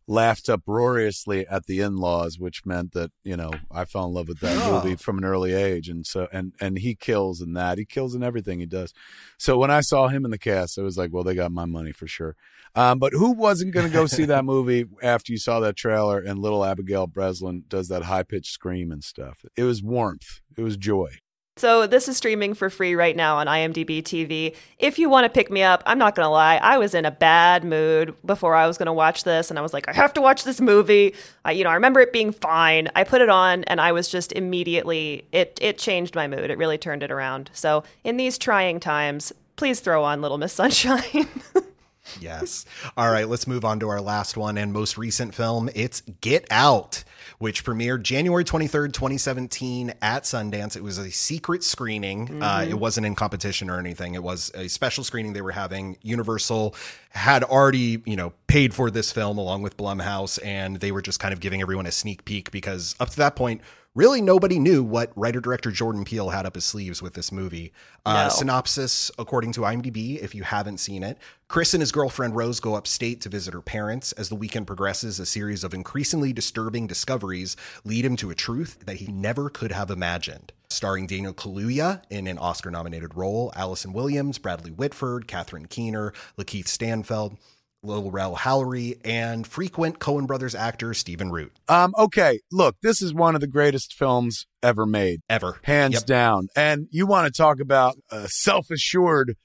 [0.08, 4.40] laughed uproariously at the in-laws, which meant that you know I fell in love with
[4.40, 4.82] that Oh.
[4.82, 7.78] movie from an early age, and so and and he kills in that.
[7.78, 8.92] He kills in everything he does.
[9.38, 11.64] So when I saw him in the cast, I was like, well, they got my
[11.64, 12.36] money for sure.
[12.74, 16.18] Um, but who wasn't going to go see that movie after you saw that trailer
[16.20, 19.46] and little Abigail Breslin does that high-pitched scream and stuff?
[19.56, 20.42] It was warmth.
[20.58, 21.12] It was joy.
[21.58, 24.54] So this is streaming for free right now on IMDb TV.
[24.78, 27.06] If you want to pick me up, I'm not going to lie, I was in
[27.06, 29.94] a bad mood before I was going to watch this and I was like, I
[29.94, 31.14] have to watch this movie.
[31.46, 32.90] I you know, I remember it being fine.
[32.94, 36.50] I put it on and I was just immediately it it changed my mood.
[36.50, 37.48] It really turned it around.
[37.54, 41.26] So, in these trying times, please throw on Little Miss Sunshine.
[42.20, 42.64] Yes.
[42.96, 45.68] All right, let's move on to our last one and most recent film.
[45.74, 47.04] It's Get Out,
[47.38, 50.76] which premiered January 23rd, 2017 at Sundance.
[50.76, 52.42] It was a secret screening.
[52.42, 54.14] Uh, it wasn't in competition or anything.
[54.14, 55.96] It was a special screening they were having.
[56.02, 56.74] Universal
[57.10, 61.20] had already, you know, paid for this film along with Blumhouse, and they were just
[61.20, 63.60] kind of giving everyone a sneak peek because up to that point,
[63.96, 67.72] really nobody knew what writer director Jordan Peele had up his sleeves with this movie.
[68.04, 68.28] Uh, No.
[68.28, 72.74] synopsis, according to IMDb, if you haven't seen it, Chris and his girlfriend Rose go
[72.74, 74.12] upstate to visit her parents.
[74.12, 78.84] As the weekend progresses, a series of increasingly disturbing discoveries lead him to a truth
[78.84, 80.52] that he never could have imagined.
[80.68, 87.36] Starring Daniel Kaluuya in an Oscar-nominated role, Allison Williams, Bradley Whitford, Catherine Keener, Lakeith Stanfield,
[87.86, 91.52] Lil Rel Howery, and frequent Coen Brothers actor Stephen Root.
[91.68, 95.58] Um, okay, look, this is one of the greatest films ever made, Ever.
[95.62, 96.06] hands Yep.
[96.06, 96.48] down.
[96.56, 99.36] And you want to talk about a self-assured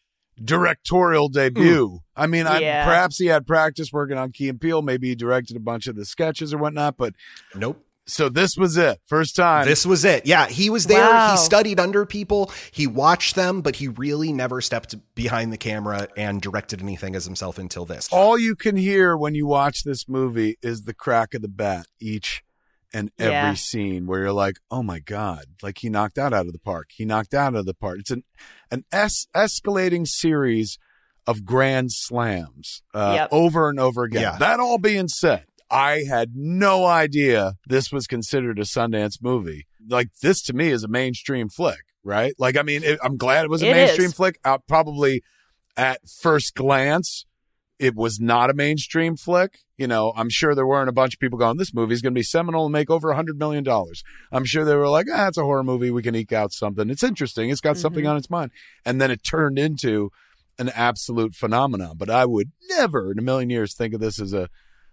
[0.43, 1.99] directorial debut.
[2.15, 2.86] I mean, I, Yeah.
[2.86, 4.82] perhaps he had practice working on Key and Peele.
[4.82, 7.13] Maybe he directed a bunch of the sketches or whatnot, but
[7.56, 7.86] Nope.
[8.08, 9.00] So this was it.
[9.06, 9.66] First time.
[9.66, 10.26] This was it.
[10.26, 11.08] Yeah, he was there.
[11.10, 11.32] Wow.
[11.32, 12.52] He studied under people.
[12.72, 17.26] He watched them, but he really never stepped behind the camera and directed anything as
[17.26, 18.10] himself until this.
[18.12, 21.86] all you can hear when you watch this movie is the crack of the bat
[22.00, 22.44] each
[22.94, 23.54] and every Yeah.
[23.54, 26.90] scene where you're like, oh my god, like he knocked out out of the park.
[26.94, 28.00] He knocked out of the park.
[28.00, 28.24] It's an
[28.72, 30.78] an es- escalating series
[31.28, 33.30] of grand slams uh, Yep.
[33.32, 34.24] over and over again.
[34.24, 34.38] Yeah.
[34.40, 39.66] That all being said, I had no idea this was considered a Sundance movie.
[39.88, 42.34] Like this to me is a mainstream flick, right?
[42.38, 44.14] Like I mean, it, I'm glad it was a It mainstream is.
[44.14, 44.38] flick.
[44.44, 45.24] Uh, probably
[45.78, 47.26] at first glance,
[47.80, 49.60] it was not a mainstream flick.
[49.78, 52.20] You know, I'm sure there weren't a bunch of people going, this movie's going to
[52.20, 54.04] be seminal and make over a hundred million dollars.
[54.32, 55.90] I'm sure they were like, ah, it's a horror movie.
[55.90, 56.90] We can eke out something.
[56.92, 57.50] It's interesting.
[57.50, 58.52] It's got something on its mind.
[58.86, 60.12] And then it turned into
[60.60, 61.96] an absolute phenomenon.
[61.98, 64.50] But I would never in a million years think of this as a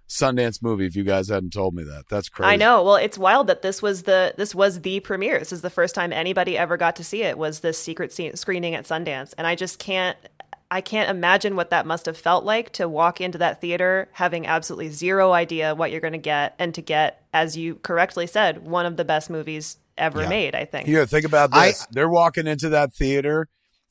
[0.08, 2.04] Sundance movie if you guys hadn't told me that.
[2.08, 2.50] That's crazy.
[2.50, 2.82] I know.
[2.82, 5.38] Well, it's wild that this was the this was the premiere.
[5.38, 7.36] This is the first time anybody ever got to see it.
[7.36, 10.16] Was this secret se- screening at Sundance, and I just can't.
[10.70, 14.46] I can't imagine what that must have felt like to walk into that theater having
[14.46, 18.66] absolutely zero idea what you're going to get, and to get, as you correctly said,
[18.66, 20.28] one of the best movies ever Yeah.
[20.28, 20.54] made.
[20.54, 20.86] I think.
[20.88, 21.86] Yeah, think about I- this.
[21.90, 23.48] They're walking into that theater,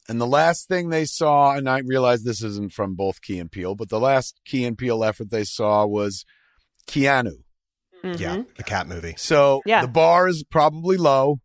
[0.10, 3.52] and the last thing they saw, and I realize this isn't from both Key and
[3.52, 6.26] Peele, but the last Key and Peele effort they saw was
[6.88, 7.34] Keanu.
[8.04, 8.42] Yeah, mm-hmm.
[8.56, 9.16] the cat movie.
[9.18, 9.82] So Yeah.
[9.82, 11.40] the bar is probably low.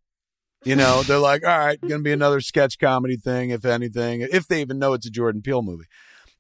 [0.65, 4.21] You know, they're like, all right, going to be another sketch comedy thing, if anything,
[4.21, 5.87] if they even know it's a Jordan Peele movie.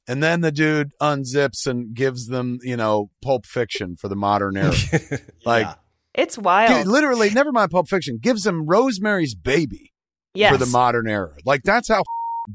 [0.06, 4.56] And then the dude unzips and gives them, you know, Pulp Fiction for the modern
[4.56, 4.74] era.
[5.44, 5.74] like, Yeah.
[6.14, 6.86] It's gi- wild.
[6.86, 9.92] literally, never mind Pulp Fiction, gives them Rosemary's Baby
[10.34, 10.52] yes.
[10.52, 11.34] for the modern era.
[11.46, 12.02] Like, that's how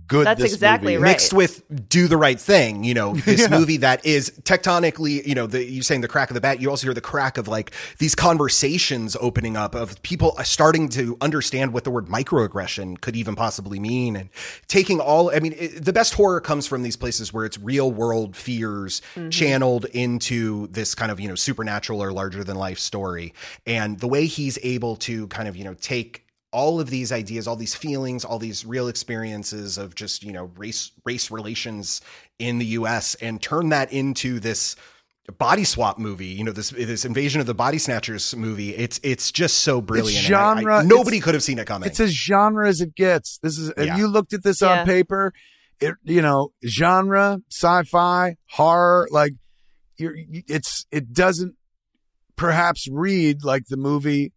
[0.08, 1.04] good That's this exactly movie.
[1.04, 1.10] Right.
[1.12, 5.48] mixed with do the right thing you know this movie that is tectonically you know
[5.48, 7.72] the you saying the crack of the bat you also hear the crack of like
[7.98, 13.34] these conversations opening up of people starting to understand what the word microaggression could even
[13.36, 14.30] possibly mean and
[14.68, 17.90] taking all i mean it, the best horror comes from these places where it's real
[17.90, 19.30] world fears mm-hmm.
[19.30, 23.34] channeled into this kind of you know supernatural or larger than life story.
[23.66, 27.48] And the way he's able to kind of you know take all of these ideas,
[27.48, 32.02] all these feelings, all these real experiences of just, you know, race race relations
[32.40, 34.76] in the US and turn that into this
[35.38, 38.74] body swap movie, you know, this this invasion of the body snatchers movie.
[38.76, 40.26] It's it's just so brilliant.
[40.28, 41.90] and I- I- genre, nobody could have seen it coming.
[41.90, 43.38] It's as genre as it gets.
[43.44, 43.98] This is, if Yeah.
[43.98, 44.80] you looked at this Yeah.
[44.82, 45.34] on paper,
[45.82, 49.34] it, you know, genre, sci-fi, horror, like
[49.98, 50.16] you're,
[50.48, 51.56] it's, it doesn't
[52.36, 54.32] perhaps read like the movie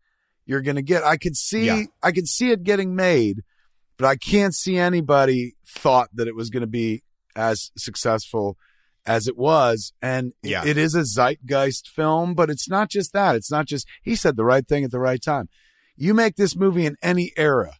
[0.51, 1.05] you're going to get.
[1.05, 1.83] I could see, Yeah.
[2.03, 3.43] I could see it getting made,
[3.97, 7.03] but I can't see anybody thought that it was going to be
[7.37, 8.57] as successful
[9.07, 9.93] as it was.
[10.03, 10.65] And Yeah.
[10.67, 13.37] it is a zeitgeist film, but it's not just that.
[13.37, 15.49] It's not just, he said the right thing at the right time.
[15.97, 17.75] You make this movie in any era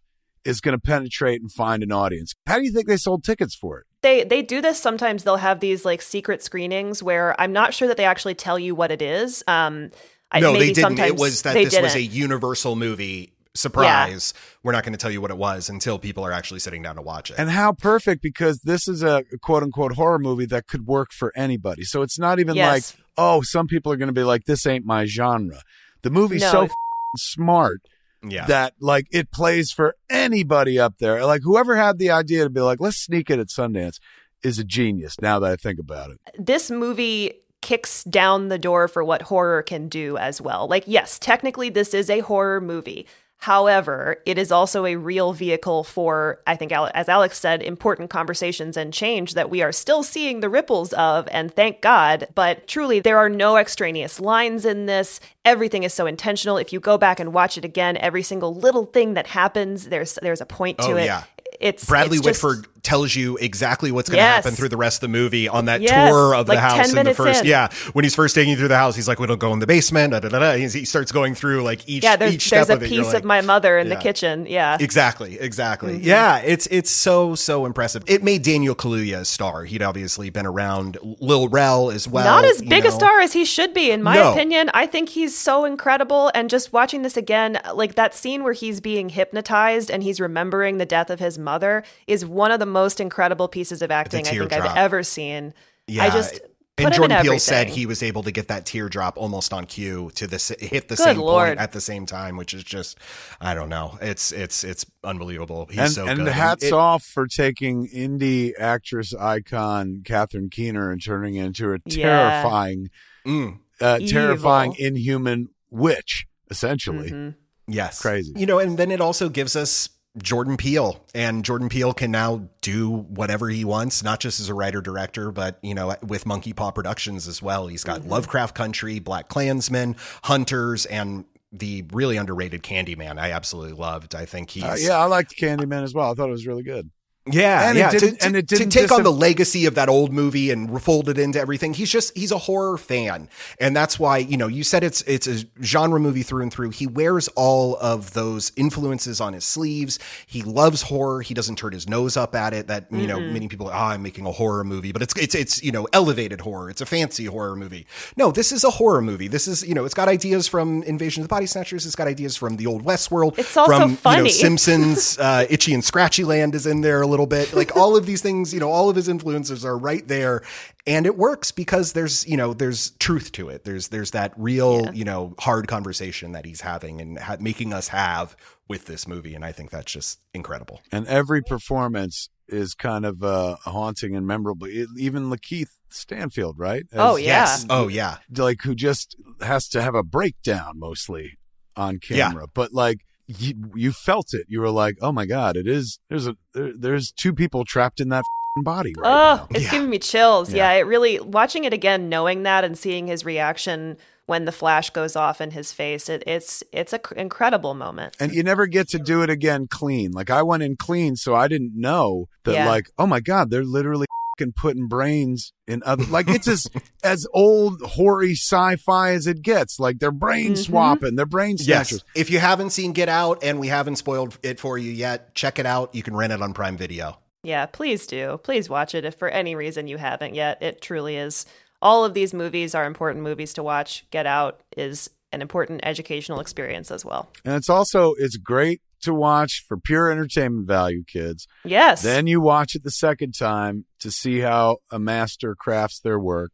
[0.45, 2.35] is going to penetrate and find an audience.
[2.47, 3.87] How do you think they sold tickets for it?
[4.03, 7.87] they they do this sometimes they'll have these like secret screenings where i'm not sure
[7.87, 9.91] that they actually tell you what it is um
[10.33, 10.99] I, no, maybe they didn't.
[10.99, 14.33] It was that they this was a universal movie surprise.
[14.63, 16.97] We're not going to tell you what it was until people are actually sitting down
[16.97, 17.37] to watch it.
[17.39, 21.33] And how perfect because this is a quote unquote horror movie that could work for
[21.37, 21.83] anybody.
[21.85, 22.95] So it's not even Yes.
[22.97, 25.63] like, oh, some people are going to be like, this ain't my genre.
[26.03, 26.51] The movie's No.
[26.53, 26.71] so f-
[27.17, 27.81] smart
[28.23, 28.47] yeah.
[28.47, 31.25] that like it plays for anybody up there.
[31.27, 33.99] Like whoever had the idea to be like, let's sneak it at Sundance
[34.43, 36.19] is a genius now that I think about it.
[36.39, 40.67] this movie kicks down the door for what horror can do as well.
[40.69, 43.07] Like, yes, technically, this is a horror movie.
[43.45, 48.77] However, it is also a real vehicle for, I think, as Alex said, important conversations
[48.77, 52.29] and change that we are still seeing the ripples of, and thank God.
[52.35, 55.21] But truly, there are no extraneous lines in this.
[55.47, 56.59] Everything is so intentional.
[56.59, 60.19] If you go back and watch it again, every single little thing that happens, there's
[60.21, 61.07] there's a point to Oh, it.
[61.07, 61.25] yeah.
[61.61, 64.37] It's Bradley it's just- Whitford tells you exactly what's going to Yes.
[64.45, 66.71] happen through the rest of the movie on that Yes, tour of the like 10
[66.79, 67.41] house in the first.
[67.43, 67.47] in.
[67.47, 69.59] Yeah, when he's first taking you through the house, he's like, "We don't go in
[69.59, 70.57] the basement." Da, da, da.
[70.57, 72.89] He starts going through like each Yeah, there's, each step there's a of.
[72.89, 73.95] Piece like, of my mother in Yeah.
[73.97, 74.47] the kitchen.
[74.47, 74.77] Yeah.
[74.81, 75.95] Exactly, exactly.
[75.95, 76.07] Mm-hmm.
[76.07, 78.03] Yeah, it's it's so so impressive.
[78.07, 79.65] It made Daniel Kaluuya a star.
[79.65, 82.25] He'd obviously been around Lil Rel as well.
[82.25, 84.33] Not as big a star as he should be, in my No.
[84.33, 84.71] opinion.
[84.75, 86.31] I think he's so incredible.
[86.35, 90.79] And just watching this again, like that scene where he's being hypnotized and he's remembering
[90.79, 94.31] the death of his mother is one of the most incredible pieces of acting I
[94.31, 95.53] think I've ever seen.
[95.87, 96.35] Yeah, I just
[96.77, 99.53] put and him Jordan in Peele said he was able to get that teardrop almost
[99.53, 101.49] on cue to this hit the Good same Lord.
[101.49, 102.97] point at the same time, which is just
[103.41, 103.99] I don't know.
[104.01, 105.67] It's it's it's unbelievable.
[105.69, 106.29] He's and so and good.
[106.33, 111.79] hats It- off for taking indie actress icon Catherine Keener and turning her into a
[111.87, 112.41] Yeah.
[112.43, 112.89] terrifying,
[113.27, 113.59] Mm.
[113.81, 116.27] uh, terrifying inhuman witch.
[116.51, 117.35] essentially.
[117.69, 118.01] Yes.
[118.03, 118.33] Crazy.
[118.37, 119.89] You know, and then it also gives us
[120.21, 124.55] Jordan Peele, and Jordan Peele can now do whatever he wants, not just as a
[124.55, 127.69] writer director, but you know, with Monkeypaw Productions as well.
[127.69, 133.19] He's got Lovecraft Country, BlacKkKlansman, Hunters, and the really underrated Candyman.
[133.19, 134.15] I absolutely loved.
[134.15, 136.11] I think he's Uh, yeah, I liked Candyman as well.
[136.11, 136.91] I thought it was really good.
[137.27, 139.75] Yeah, And it didn't- to, and it to- to didn't take on the legacy of
[139.75, 141.75] that old movie and fold it into everything.
[141.75, 143.29] He's just he's a horror fan,
[143.61, 146.71] and that's why you know you said it's it's a genre movie through and through.
[146.71, 149.99] He wears all of those influences on his sleeves.
[150.27, 151.21] He loves horror.
[151.21, 152.69] He doesn't turn his nose up at it.
[152.69, 155.35] That you know many people, are, oh, I'm making a horror movie, but it's it's
[155.35, 156.71] it's you know elevated horror.
[156.71, 157.87] It's a fancy horror movie.
[158.17, 159.29] No, this is a horror movie.
[159.29, 161.85] This is you know it's got ideas from Invasion of the Body Snatchers.
[161.85, 163.39] It's got ideas from the old Westworld.
[163.39, 164.31] It's also from, You know, funny.
[164.31, 167.53] Simpsons, uh, Itchy and Scratchy Land is in there a little bit.
[167.53, 170.43] Like all of these things, you know, all of his influences are right there,
[170.87, 173.65] and it works because there's you know there's truth to it.
[173.65, 177.89] There's there's that real you know hard conversation that he's having and ha- making us
[177.89, 178.37] have
[178.69, 180.81] with this movie, and I think that's just incredible.
[180.93, 184.67] And every performance is kind of uh, haunting and memorable.
[184.69, 186.85] It, even LaKeith Stanfield, right?
[186.93, 187.27] As- Oh, yeah.
[187.27, 187.67] Yes.
[187.71, 188.19] Oh yeah.
[188.37, 191.39] like who just has to have a breakdown mostly
[191.77, 192.99] on camera but like
[193.39, 196.73] you, you felt it you were like oh my god it is there's a there,
[196.77, 198.25] there's two people trapped in that
[198.63, 199.71] body right Oh, now it's Yeah.
[199.71, 200.53] giving me chills.
[200.53, 200.73] Yeah.
[200.73, 200.79] Yeah.
[200.81, 205.15] it really watching it again, knowing that and seeing his reaction when the flash goes
[205.17, 206.09] off in his face.
[206.09, 208.17] It, it's it's an incredible moment.
[208.21, 211.35] and you never get to do it again clean like i went in clean so
[211.35, 212.69] i didn't know that Yeah.
[212.69, 214.07] like oh my god they're literally
[214.41, 216.67] f***ing putting brains in other like it's as
[217.05, 220.55] as old hoary sci-fi as it gets like they're brain Mm-hmm.
[220.63, 222.21] swapping they're brain snatchers Yes.
[222.23, 225.59] If you haven't seen Get Out and we haven't spoiled it for you yet, check
[225.59, 225.95] it out.
[225.95, 227.19] You can rent it on Prime Video.
[227.43, 228.39] Yeah, please do.
[228.43, 230.63] Please watch it if for any reason you haven't yet.
[230.63, 231.47] It truly is.
[231.83, 234.05] All of these movies are important movies to watch.
[234.11, 237.31] Get Out is an important educational experience as well.
[237.45, 242.03] and it's also it's great to watch for pure entertainment value kids Yes.
[242.03, 246.51] Then you watch it the second time to see how a master crafts their work.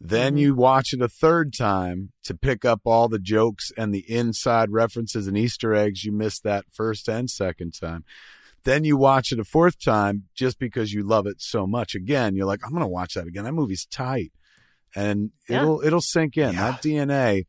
[0.00, 0.40] Then Mhm.
[0.40, 4.70] you watch it a third time to pick up all the jokes and the inside
[4.70, 8.04] references and Easter eggs you missed that first and second time.
[8.64, 11.94] Then you watch it a fourth time just because you love it so much.
[11.94, 13.44] Again, you're like, I'm going to watch that again.
[13.44, 14.32] That movie's tight.
[14.94, 15.62] And Yeah.
[15.62, 16.54] it'll it'll sink in.
[16.54, 16.72] Yeah.
[16.72, 17.46] That DNA,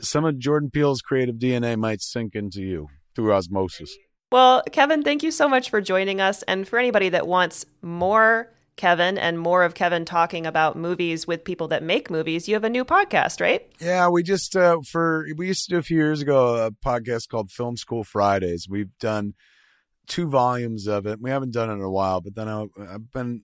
[0.00, 3.94] some of Jordan Peele's creative DNA might sink into you through osmosis.
[4.30, 6.42] Well, Kevin, thank you so much for joining us.
[6.44, 11.44] And for anybody that wants more Kevin and more of Kevin talking about movies with
[11.44, 13.70] people that make movies, you have a new podcast, right?
[13.78, 17.28] Yeah, we just uh for we used to do a few years ago a podcast
[17.28, 18.66] called Film School Fridays.
[18.68, 19.34] We've done
[20.06, 21.20] two volumes of it.
[21.20, 23.42] We haven't done it in a while, but then I, I've been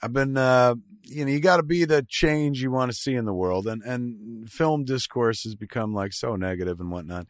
[0.00, 3.14] I've been uh you know, you got to be the change you want to see
[3.14, 7.26] in the world and and film discourse has become like so negative and whatnot.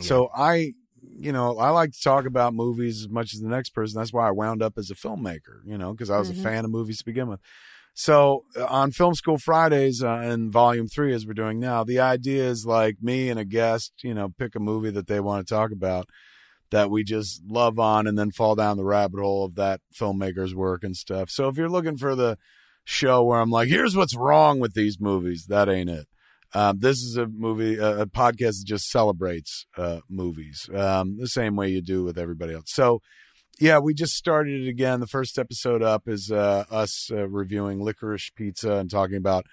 [0.00, 0.74] So I
[1.18, 3.98] you know, I like to talk about movies as much as the next person.
[3.98, 6.38] That's why I wound up as a filmmaker, you know, because I was Mhm.
[6.38, 7.40] a fan of movies to begin with.
[7.94, 11.98] So uh, on Film School Fridays uh, in Volume Three, as we're doing now, the
[11.98, 15.46] idea is like me and a guest, you know, pick a movie that they want
[15.46, 16.08] to talk about
[16.70, 20.54] that we just love on, and then fall down the rabbit hole of that filmmaker's
[20.54, 21.30] work and stuff.
[21.30, 22.36] So if you're looking for the
[22.84, 26.06] show where I'm like, here's what's wrong with these movies, that ain't it.
[26.54, 31.28] Um, this is a movie, uh, a podcast that just celebrates uh, movies um, the
[31.28, 32.72] same way you do with everybody else.
[32.72, 33.00] So,
[33.60, 35.00] yeah, we just started it again.
[35.00, 39.44] The first episode up is uh, us uh, reviewing Licorice Pizza and talking about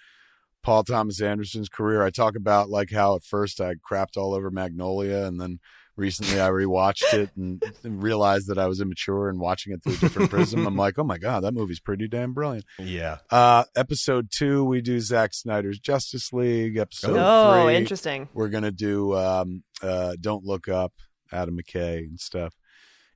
[0.63, 2.03] Paul Thomas Anderson's career.
[2.03, 5.59] I talk about like how at first I crapped all over Magnolia, and then
[5.95, 9.93] recently I rewatched it and, and realized that I was immature and watching it through
[9.93, 10.65] a different prism.
[10.67, 12.65] I'm like, oh my god, that movie's pretty damn brilliant.
[12.79, 13.17] Yeah.
[13.29, 16.77] Uh, episode two, we do Zack Snyder's Justice League.
[16.77, 18.29] Episode oh, three, interesting.
[18.33, 20.93] we're gonna do um, uh, Don't Look Up,
[21.31, 22.53] Adam McKay and stuff.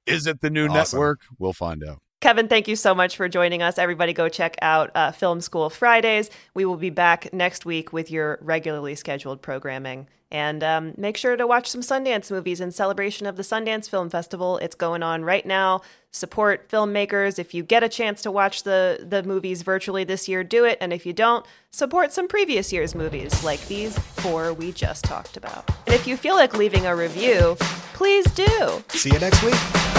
[0.06, 0.98] Is it the new Awesome.
[0.98, 1.22] network?
[1.38, 2.02] We'll find out.
[2.22, 3.78] Kevin, thank you so much for joining us.
[3.78, 6.30] Everybody go check out uh, Film School Fridays.
[6.54, 10.08] We will be back next week with your regularly scheduled programming.
[10.32, 14.10] And um, make sure to watch some Sundance movies in celebration of the Sundance Film
[14.10, 14.58] Festival.
[14.58, 15.82] It's going on right now.
[16.12, 17.40] Support filmmakers.
[17.40, 20.78] If you get a chance to watch the, the movies virtually this year, do it.
[20.82, 25.38] And if you don't, support some previous year's movies, like these four we just talked
[25.38, 25.68] about.
[25.88, 27.56] And if you feel like leaving a review,
[27.94, 28.84] please do.
[28.90, 29.99] See you next week.